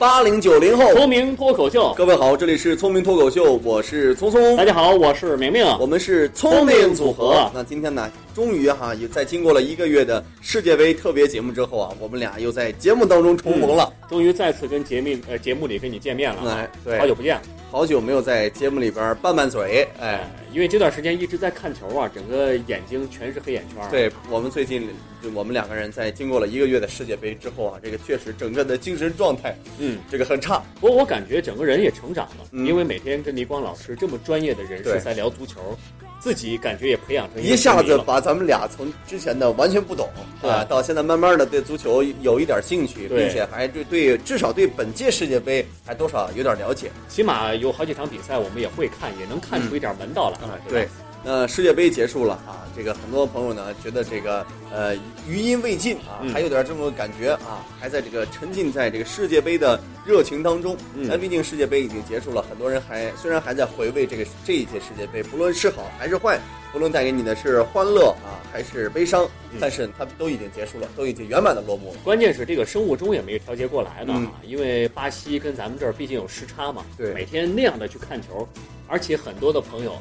[0.00, 4.56] 八零九零后，聪明脱口秀，各位好，这里是聪明脱口秀，我是聪聪。
[4.56, 7.50] 大家好，我是明明，我们是聪明组合。
[7.52, 16.50] 那今天呢，终于哈，也在经过了一个月的世界杯特别节目之后啊，我们俩又在节目当中重逢了，终于再次跟节目呃节目里跟你见面了。
[16.50, 17.38] 哎，对，好久不见，
[17.70, 19.86] 好久没有在节目里边拌拌嘴。
[20.00, 23.88] 哎，因为这段时间一直在看球啊，整个眼睛全是黑眼圈。
[23.90, 24.88] 对我们最近。
[25.34, 30.62] 我们两个人在经过了一个月的世界杯之后啊，这个确实整个的精神状态，嗯，这个很差。
[30.80, 35.76] 不过我感觉整个人也成长了，因为每天跟倪光老师这么专业的人士在聊足球，
[36.20, 40.08] 自己感觉也培养成一下子把咱们俩从之前的完全不懂
[40.42, 46.90] 啊，到现在慢慢的对足球有一点兴趣，并且还对对至少对本届世界杯还多少有点了解。
[47.08, 50.38] 起码有好几场比赛我们也会看，也能看出一点门道来。
[50.68, 50.86] 对。
[51.22, 54.96] 呃，世界杯结束了啊，这个很多朋友呢觉得这个呃
[55.28, 60.74] 余音未尽啊，还有点这么感觉啊，还在这个沉浸在这个世界杯的热情当中。
[61.06, 66.40] 但毕竟世界杯已经结束了，很多人还虽然还在回味这个这一届世界杯，不论是好还是坏，
[66.72, 69.28] 不论带给你的是欢乐啊还是悲伤，
[69.60, 71.94] 但是它都已经结束了，都已经圆满的落幕。
[72.02, 78.48] 关键是这个生物钟也没有调节过来呢啊，因为巴西跟咱们这儿毕竟有时差嘛，对，每天那样的去看球，
[78.88, 80.00] 而且很多的朋友。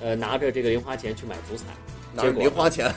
[0.00, 2.94] 呃，拿着这个零花钱去买足彩，结果零花钱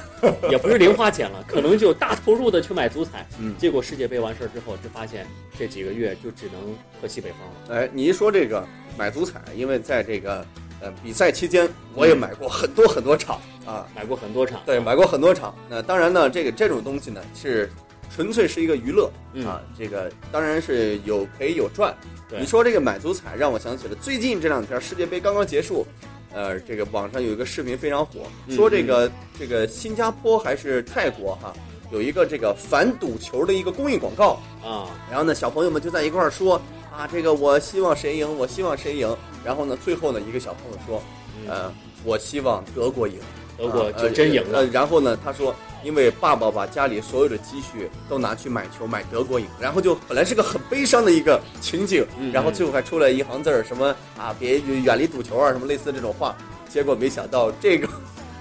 [0.49, 3.25] 也不是零花钱了，可能就大投入的去买足彩。
[3.39, 5.25] 嗯，结果世界杯完事儿之后，就发现
[5.57, 7.39] 这几个月就只能喝西北风
[7.75, 7.81] 了。
[7.81, 8.65] 哎，你一说这个
[8.97, 10.45] 买足彩，因为在这个
[10.79, 14.61] 呃比赛期间，我也买过很多很多场啊，买过很多场。
[14.65, 15.55] 对，买过很多场。
[15.69, 17.69] 那当然呢，这个这种东西呢是
[18.13, 19.11] 纯粹是一个娱乐
[19.45, 21.95] 啊，这个当然是有赔有赚。
[22.39, 25.85] 你说这个买足彩，让我想起了最近这两天世界杯刚刚结束。
[26.33, 31.53] 呃，这个网上有一个视频非常火，说这个这个新加坡还是泰国哈，
[31.91, 34.89] 有一个这个反赌球的一个公益广告啊。
[35.09, 36.55] 然后呢，小朋友们就在一块儿说
[36.91, 39.15] 啊，这个我希望谁赢，我希望谁赢。
[39.43, 41.03] 然后呢，最后呢，一个小朋友说，
[41.47, 43.15] 呃，我希望德国赢。
[43.57, 44.65] 德国就真赢了。
[44.67, 49.45] 然后呢，他说，因为爸爸把家里所有的积蓄都拿去买球，买德国赢。
[49.59, 56.35] 然后就本来是个很悲伤的一个情景，然后最后还出来一行字儿，什么啊，别远离赌球啊，什么类似这种话。
[56.69, 57.87] 结果没想到这个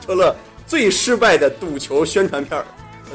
[0.00, 2.64] 成了最失败的赌球宣传片儿，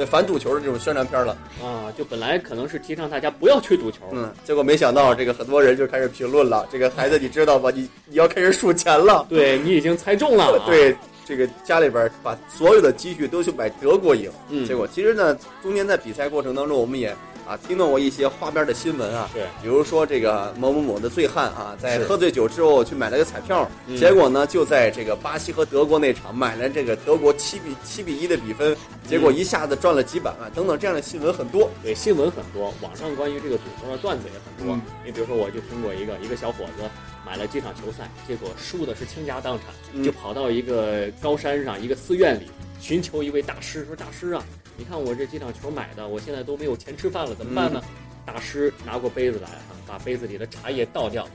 [0.06, 1.32] 反赌球的这种宣传片了
[1.64, 1.88] 啊！
[1.98, 6.68] 就本来可能是提倡大家不要去赌球，嗯，结果没想到这个很多人就开始评论了。
[6.70, 7.72] 这个孩子，你知道吧？
[7.74, 10.94] 你你要开始数钱了，对你已经猜中了， 对。
[11.26, 17.14] 这个家里边把所有的积蓄都去买德国赢，嗯，结果其实呢，中间在比赛过程当中，我们也
[17.48, 28.76] 啊听到过一些花边的新闻啊，对，比如说这个某某某的醉汉啊，在喝醉酒之后去买了个彩票，结果呢就在这个巴西和德国那场买了这个德国七比七比一的比分，
[29.08, 34.76] 结果一下子赚了几百万，等等这样的新闻很多，对，新闻很多，网上关于这个赌球的段子也很多，
[35.06, 36.84] 你比如说我就听过一个一个小伙子。
[37.26, 44.44] 买了几场球赛，结果输的是倾家荡产，就跑到一个高山上一个寺院里寻求一位大师，说：“大师啊，
[44.78, 47.82] 你看我这几场球买的，我现在都没有钱吃饭了，怎么办呢？”
[48.26, 51.28] 大师拿过杯子来啊，把杯子里的茶叶倒掉，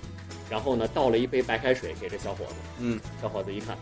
[0.50, 2.54] 然后呢倒了一杯白开水给这小伙子。
[2.80, 3.78] 嗯，小伙子一看，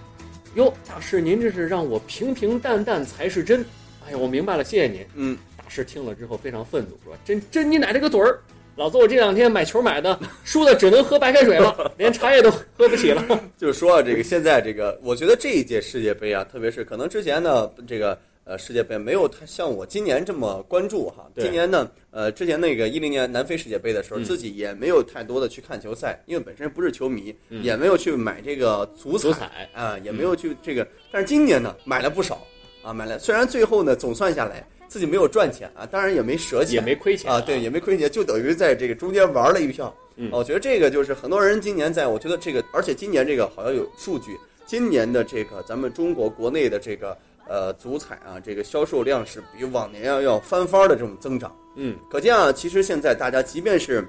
[0.55, 3.65] 哟，大师您这是让我平平淡淡才是真。
[4.07, 5.07] 哎呀，我明白了，谢谢您。
[5.15, 8.39] 嗯，大师听了之后非常愤怒，说：“真真你奶奶个嘴儿！”
[8.77, 13.25] 老子我这两天买球买的，输的只能喝白开水了，连茶叶都喝不起了。
[13.59, 18.17] 就是说，这个现在这个，我觉得这一届世界杯啊，特别是可能之前呢，这个
[18.49, 21.31] 呃世界杯没有太像我今年这么关注哈。
[21.37, 30.89] 今年呢，呃，之前那个一零年南非世界杯的时候，自己也没有太多的去看球赛，因为本身不是球迷，也没有去买这个足彩啊，也没有去这个。
[31.13, 32.41] 但是今年呢，买了不少
[32.83, 33.19] 啊，买了。
[33.19, 34.67] 虽然最后呢，总算下来。
[34.89, 39.95] 自己没有赚钱啊，当然也没折钱，也没亏钱啊，对，也没亏钱，就等于在这个中间玩了一票。
[40.17, 44.35] 嗯，我觉得这个就是很多人今年在，我觉得这个，而且今年这个好像有数据，
[44.65, 47.15] 今年的这个咱们中国国内的这个
[47.49, 51.55] 呃足彩啊，这个销售量是比往年要要翻番的这种增长。
[51.75, 54.09] 嗯，可见啊，其实现在大家即便是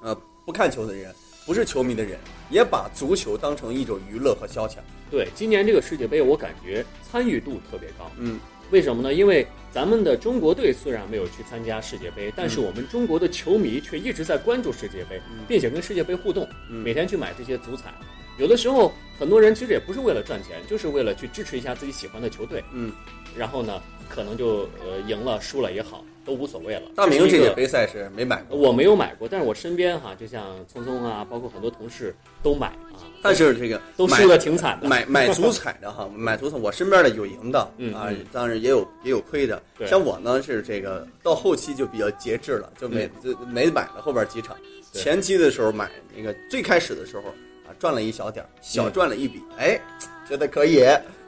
[0.00, 0.14] 呃
[0.44, 1.14] 不看球的人，
[1.46, 2.18] 不是球迷的人，
[2.50, 4.76] 也把足球当成一种娱乐和消遣。
[5.10, 8.10] 对，今年这个世界杯，我感觉参与度特别高。
[8.18, 8.38] 嗯。
[8.70, 9.12] 为什么呢？
[9.12, 17.92] 因为咱们的中国队虽然没有去参加世界杯，但是我们中国的球迷却一直在关注世界杯，并且跟世界杯互动，每天去买这些足彩。
[18.38, 22.62] 有的时候很多人其实也不是为了赚钱，就是为了去支持一下自己喜欢的球队。
[22.72, 22.92] 嗯，
[23.36, 26.82] 然后呢，可能就呃赢了输了也好，都无所谓了。
[26.96, 34.86] 大明这个届杯赛是没买过，我没有买过，但是我身边哈，就像聪聪啊，包括很多同事都买啊，但是这个都输的挺惨的。
[34.90, 39.62] 买买足彩的哈，买足彩，我身边的有赢的嗯啊嗯，当然也有也有亏的。
[39.78, 44.56] 对像我呢是这个到后期就比较节制了，就没就没买了后边几场。
[44.92, 47.24] 前期的时候买那个最开始的时候
[47.66, 49.80] 啊，赚了一小点儿，小嗯赚了一笔，哎，
[50.28, 50.84] 觉得可以。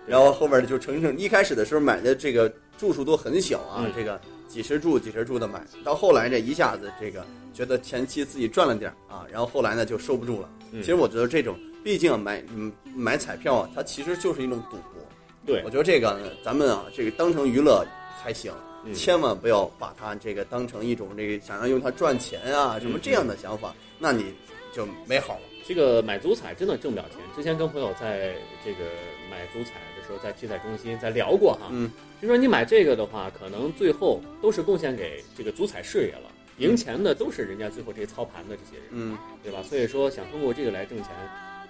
[0.07, 10.49] 然后后边就成成一开始的时候买的这个注数都很小啊嗯，这个几十注几十注的买，到后来这一下子这个觉得前期自己赚了点儿啊，然后后来呢就收不住了。
[10.73, 15.03] 嗯其实我觉得这种，毕竟买嗯买彩票啊，它其实就是一种赌博。
[15.45, 17.85] 对我觉得这个，咱们啊这个当成娱乐
[18.23, 18.53] 还行，
[18.85, 24.35] 嗯千万不要把它这个当成一种这个想要用它赚钱啊什么嗯这样的想法，那你
[24.73, 25.41] 就没好了。
[25.67, 27.19] 这个买足彩真的挣不了钱。
[27.35, 28.35] 之前跟朋友在
[28.65, 28.85] 这个
[29.31, 31.91] 买足彩的时候，在体彩中心在聊过哈，嗯，
[32.23, 39.63] 就说你买这个的话，可能最后都是贡献给这个足彩事业了，赢钱的都是人家最后这些操盘的这些人，嗯，对吧？
[39.63, 41.11] 所以说想通过这个来挣钱，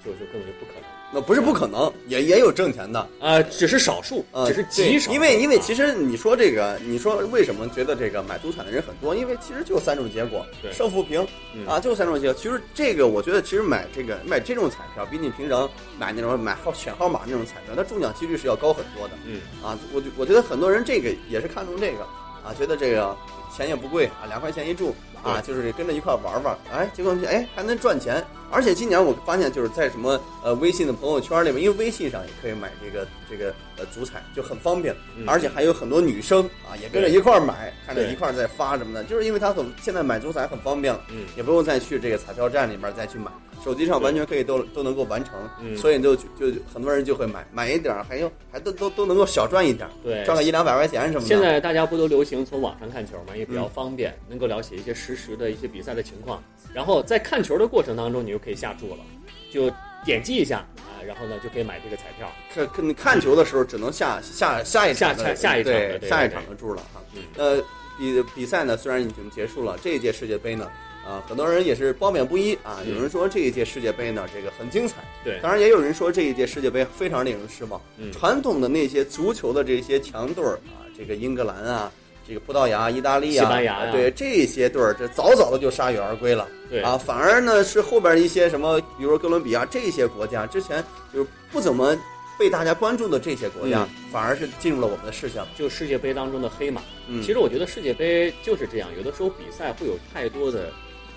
[0.05, 0.83] 就就根本就不可能。
[1.13, 3.09] 那不是不可能，也也有挣钱的。
[3.21, 5.13] 啊，只是少数，呃，只是极少。
[5.13, 9.15] 因为因为啊其实你说这个，你说为什么觉得这个买足彩的人很多？
[9.15, 12.35] 因为其实就三种结果对，胜负平嗯啊，就三种结果。
[12.35, 19.79] 其实这个我觉得，其实买这个买这种彩票，比你平常买那种买号选号码那种彩票，它中奖几率是要高很多的嗯，啊。
[19.95, 22.01] 我就我觉得很多人这个也是看重这个
[22.45, 23.17] 啊，觉得这个
[23.57, 28.25] 钱也不贵啊，两块钱一注啊，就是跟着一块玩玩，哎，结果哎还能赚钱。
[28.51, 35.25] 而且今年我发现就是在什么呃微信的朋友圈里面，因为微信上也可以买这个这个呃足彩，就很方便，嗯。
[35.27, 41.25] 而且还有很多女生啊也跟着一块儿买，看着一块儿在发什么的，就是因为它很现在买足彩很方便了，嗯。
[41.37, 43.31] 也不用再去这个彩票站里面再去买，
[43.65, 45.77] 手机上完全可以都都能够完成，嗯。
[45.77, 50.25] 所以就就很多人就会买买一点儿，还有还都都都能够小赚一点儿，对。
[50.25, 51.27] 赚个一两百块钱什么的。
[51.27, 53.71] 现在大家不都流行从网上看球嘛，也比较嗯。
[53.75, 56.43] 方便，能够了解一些实时的一些比赛的情况。
[56.73, 59.03] 然后在看球的过程当中，你就可以下注了，
[59.51, 59.73] 就
[60.05, 62.31] 点击一下啊，然后呢就可以买这个彩票。
[62.55, 65.73] 看看你看球的时候只能下下下一场下下一场
[66.07, 67.01] 下一场的注了哈。
[67.15, 67.65] 嗯呃，
[67.97, 70.71] 比比赛呢虽然已经结束了，这一届世界杯呢，
[71.09, 72.77] 啊、很多人也是褒贬不一啊。
[72.85, 77.81] 嗯有人说这一届世界杯呢，这个很精彩，对，当然也有人说这一届世界杯非常令人失望。
[77.97, 81.91] 嗯传统的那些足球的这些强队儿啊，这个英格兰啊。
[82.27, 86.49] 这个葡萄牙、意大利啊，西班牙呀对这些队儿，这早早的就铩羽而归了。
[86.69, 91.97] 对啊，反而呢是后边一些什么，比如说哥伦比亚这些国家，之前就是不怎么
[92.39, 95.43] 被大家关注的这些国家，反而是进入了我们的视线。
[95.57, 96.83] 就世界杯当中的黑马。
[97.09, 100.73] 嗯，其实我觉得世界杯就是这样，有的时候比赛会有太多的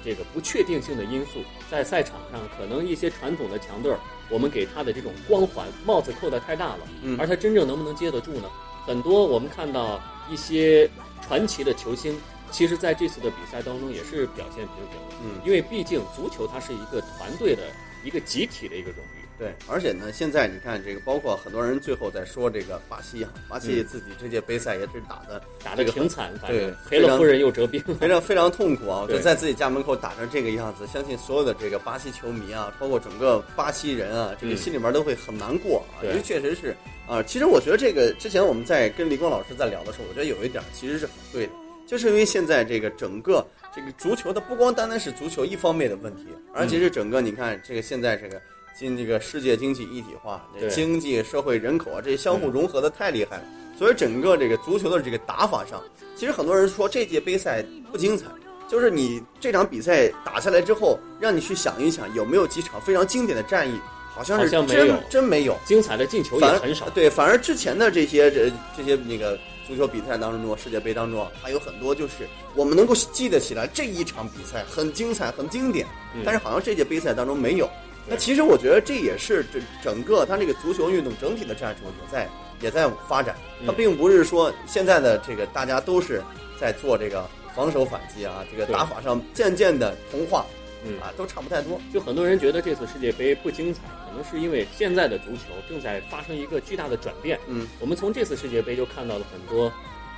[0.05, 1.39] 这个不确定性的因素，
[1.71, 3.97] 在赛场上可能一些传统的强队儿，
[4.29, 8.47] 我们给他的这种光环帽子扣得太大了，嗯而他真正能不能接得住呢？
[8.89, 10.01] 很多我们看到
[10.31, 10.89] 一些
[11.21, 12.19] 传奇的球星，
[12.49, 17.61] 其实在这次的比赛当中也是表现平平的，嗯，因为毕竟足球它是一个团队的
[18.03, 19.18] 一个集体的一个荣誉。
[19.39, 27.81] 对，而且呢，现在你看这个，包括很多人最后在说这个巴西啊，巴西嗯自己这届杯赛也是打的打这个得挺惨，反对正赔了夫人又折兵。
[27.97, 29.05] 非常非常痛苦啊！
[29.07, 36.01] 对就在自己家门口打成这个样子，相信所有的这个巴西球迷啊，包括整个巴西人啊，这个嗯心里面都会很难过啊。
[36.01, 36.75] 对因为确实是
[37.07, 41.53] 啊，其实我觉得这个之前我们在跟李光老师在聊的时候，我觉得有一点其实是很对的，
[41.87, 48.41] 就是因为现在这个整个这个足球，它不光单单是足球一方面的问题，而且是整个你看这个现在这个。
[48.77, 53.43] 经这个世界经济一体化，这经济社会人口啊，这相互融合的太厉害了。
[53.77, 55.81] 所以整个这个足球的这个打法上，
[56.15, 58.25] 其实很多人说这届杯赛不精彩，
[58.67, 63.79] 就是你这场比赛打下来之后，让你去想一想有没有几场非常经典的战役，
[64.13, 65.57] 好像是像没有真没有。
[65.65, 66.89] 精彩的进球也很少。
[66.89, 77.69] 对，反而之前的这些这这些那个足球比赛当中，世界杯当中啊还有很多就是我们能够记得起来这一场比赛很精彩、很经典，嗯但是好像这届杯赛当中没有。
[78.09, 82.29] 那其实我觉得这也是这整个它这个足球运动整体的战术也在
[82.61, 83.35] 也在发展，
[83.65, 86.21] 它嗯并不是说现在的这个大家都是
[86.59, 87.25] 在做这个
[87.55, 90.45] 防守反击啊，这个打法上渐渐的同化
[90.85, 91.79] 嗯啊，都差不太多。
[91.93, 97.37] 就很多人觉得这次世界杯不精彩，可能是因为现在的足球正在发生一个巨大的转变。
[97.47, 99.71] 嗯，我们从这次世界杯就看到了很多，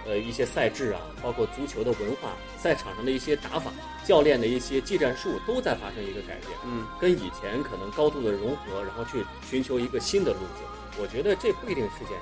[0.08, 3.72] 呃，一些赛制啊，包括足球的文化，赛场上的一些打法，
[4.06, 10.66] 教练的一些技战术都在发生一个改变，嗯，跟以前可能高度的融合，然后去寻求一个新的路径。
[11.02, 12.18] 我觉得这不一定是件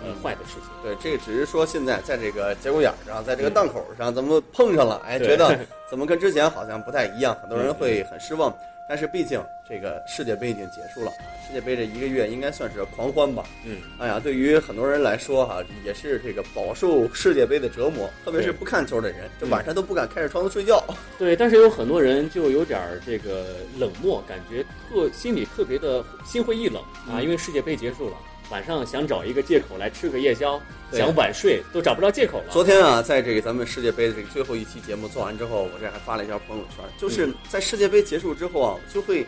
[0.00, 0.64] 呃嗯坏的事情。
[0.82, 5.58] 对，这个只是说现在在这个节骨眼上，在这个嗯档口上，咱们碰上了，哎，觉得
[5.88, 8.52] 怎么跟之前好像不太一样，很多人会很失望。
[8.88, 11.12] 但是毕竟这个世界杯已经结束了，
[11.46, 13.44] 世界杯这一个月应该算是狂欢吧。
[13.64, 20.82] 嗯，哎呀，对于很多人来说哈，也是这个饱受世界杯的折磨，特别是不看球的人，这晚上都不敢开着窗子睡觉。
[21.18, 28.16] 对，但是有很多人就有点儿这个冷漠，感觉特心里特别的心灰意冷啊，因为世界杯结束了。
[28.50, 30.60] 晚上想找一个借口来吃个夜宵，
[30.92, 32.44] 想晚睡都找不着借口了。
[32.50, 39.26] 昨天啊，在这个咱们世界杯的这个最后一期节目做完之后，我这还发了一条朋友圈，就是在世界杯结束之后啊，就会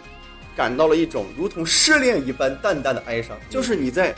[0.57, 3.39] 感到了一种如同失恋一般淡淡的哀伤。
[3.51, 4.15] 就是你在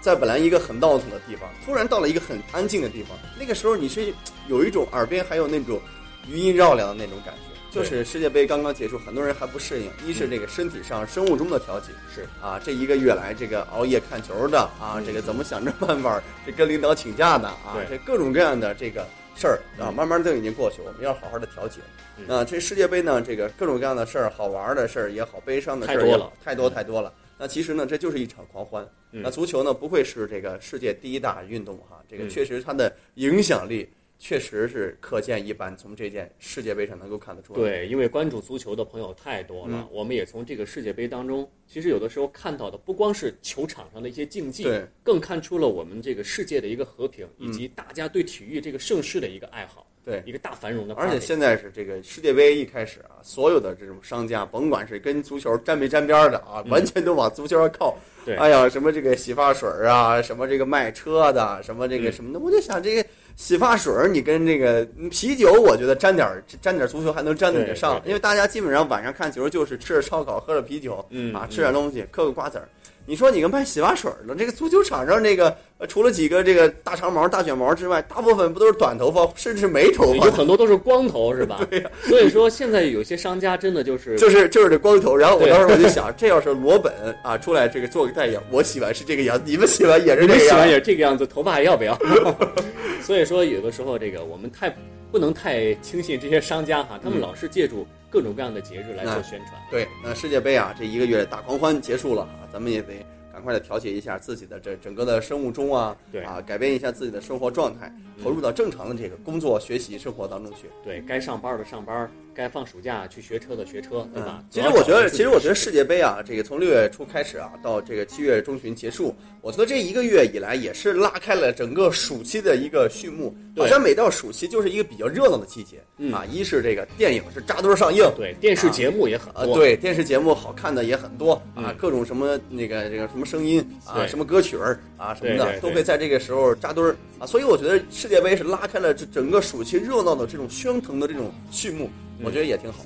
[0.00, 4.12] 在本来一个很闹腾的地方，突然到了一个很安静的地方，那个时候你是
[4.48, 5.80] 有一种耳边还有那种
[6.28, 7.51] 余音绕梁的那种感觉。
[7.72, 9.90] 就是世界杯刚刚结束，很多人还不适应。
[10.06, 21.80] 一是这个身体上、生物钟的调节，是啊，这一个月来这个熬夜看球的啊，这个怎么想着办法这跟领导请假的啊，这各种各样的这个事儿啊，慢慢都已经过去，我们要好好的调节。
[22.26, 27.10] 那这世界杯呢，这个各种各样的事儿，好玩的事儿也好，悲伤的事儿也好，太多太多了。
[27.38, 28.86] 那其实呢，这就是一场狂欢。
[29.10, 33.88] 那足球呢，不会是这个世界第一大运动哈，这个确实它的影响力。
[34.24, 37.58] 确实是可见一斑，从这件世界杯上能够看得出来。
[37.58, 44.64] 对，因为关注足球的朋友太多了，我们也从这个世界杯当中，其实有的时候看到的不光是球场上的一些竞技，
[45.02, 49.84] 更看出了我们这个世界的一个和平，以及大家对体育这个盛世的一个爱好。
[50.04, 50.94] 对，一个大繁荣的。
[50.94, 57.96] 而且现在是这个世界杯一开始啊，所有的这种商家，甭管是跟足球沾没沾边的啊，完全都往足球上靠。
[58.24, 63.04] 对，哎呀，什么这个洗发水啊，什么这个卖车的，什么这个什么的，我就想这个。
[63.34, 70.96] 洗发水儿，你跟这个啤酒，我觉得沾点儿沾点儿足球还能沾得上，因为大家基本上晚上看球就是吃着烧烤，喝着啤酒，
[71.32, 72.68] 啊，吃点东西，嗑个瓜子儿。
[73.04, 75.56] 你说你个卖洗发水的，这个足球场上那个
[75.88, 81.60] 除了几个这个大长毛、大卷毛之外，大部分不都是短头发，甚至没头发，有很多都是光头，是吧？
[81.68, 81.90] 对呀。
[82.06, 85.16] 所以说现在有些商家真的就是就是就是这光头。
[85.16, 86.92] 然后我当时我就想，这要是罗本
[87.24, 91.98] 啊出来这个做个代言，我洗完是这个样子，你们洗完也是这个样子，洗完也是这个样子，头发还要不要？
[93.02, 94.72] 所以说有的时候这个我们太
[95.12, 99.52] 不能太轻信这些商家哈，他们老是借助各种各样的节日来做宣传。
[99.70, 102.94] 对，那世界杯啊，这一个月大狂欢结束了啊，咱们也得。
[103.42, 106.22] 赶快的调节一下自己的这整个的生物钟啊，对。
[106.22, 110.68] 啊，改变一下自己的生活状态，投入到正常的这个工作、学习、生活当中去。
[110.84, 114.44] 对该上班的上班，该放暑假去学车的学车，对吧？
[114.48, 123.34] 其实我觉得，其实我觉得世界杯啊，这个从六月初开始啊，到这个七月中旬结束，我觉得这一个月以来也是拉开了整个暑期的一个序幕。
[123.56, 125.82] 好像每到暑期就是一个比较热闹的季节。
[126.12, 131.34] 啊，一是这个电影是扎堆上映，对电视节目也很多，对电视节目好看的也很多。
[131.54, 141.88] 啊，各种什么那个这个什么声音啊，什么歌曲儿啊什么的，都会在这个时候扎堆儿啊，所以我觉得世界杯是拉开了这整个暑期热闹的这种喧腾的这种序幕，
[142.22, 142.84] 我觉得也挺好。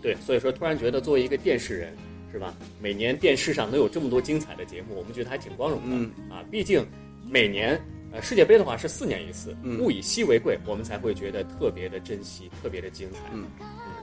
[0.00, 1.94] 对，所以说突然觉得作为一个电视人
[2.32, 6.82] 是吧，每年电视上能有这么多精彩的节目，我们觉得还挺光荣的啊，毕竟
[7.28, 7.78] 每年。
[8.16, 13.18] 呃，世界杯的话是四年一次，物以稀为贵，我们才会觉得特别的珍惜，特别的精彩。
[13.32, 13.44] 嗯，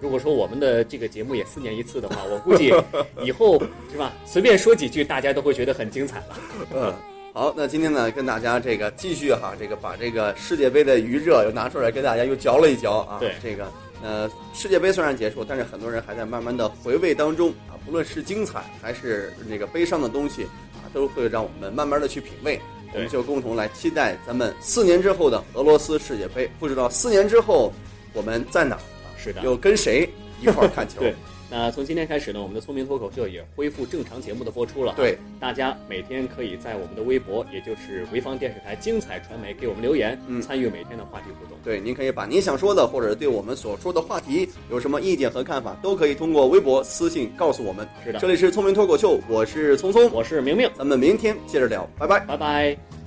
[0.01, 2.73] 如果说我们的这个节目也四年一次的话， 我估计
[3.23, 6.37] 以后是吧，随便说几句，大家都会觉得很精彩了。
[6.73, 6.93] 嗯，
[7.33, 13.19] 好，那今天呢，跟大家这个继续哈，这个把这个世界杯的余热又拿出来，跟大家又嚼了一嚼啊。
[13.19, 13.71] 对，这个
[14.03, 22.59] 呃，世界杯虽然结束，但是很多人还在慢慢的回味当中啊，不论是精彩还是那个悲伤的东西啊，都会让我们慢慢的去品味。
[22.93, 26.49] 我们就共同来期待咱们四年之后的俄罗斯世界杯。
[26.59, 27.71] 不知道四年之后
[28.13, 28.77] 我们在哪？
[29.21, 30.09] 是的，有跟谁
[30.41, 30.99] 一块儿看球？
[31.01, 31.13] 对。
[31.53, 34.93] 那从今天开始呢，我们的聪明脱口秀也恢复正常节目的播出了。
[34.95, 41.57] 对，大家每天可以在我们的微博，也就是潍坊电视台精彩传媒，给我们留言，参与每天的话题互动。
[41.61, 47.85] 对，您可以把您想说的，或者对我们所说的话题有什么意见和看法，都可以通过微博私信告诉我们。
[48.05, 53.00] 是的，这里是聪明脱口秀，我是聪聪，我是明明，咱们明天接着聊，拜拜，拜拜。